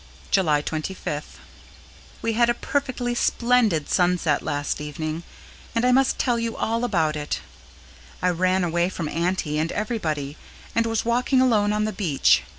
[0.31, 1.35] July 25th.
[2.23, 5.21] We had a perfectly splendid sunset last evening,
[5.75, 7.41] and I must tell you all about it.
[8.19, 10.37] I ran away from Auntie and everybody,
[10.73, 12.41] and was walking alone on the beach.